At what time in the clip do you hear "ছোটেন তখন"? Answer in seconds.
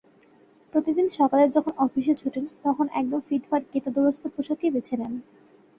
2.15-2.85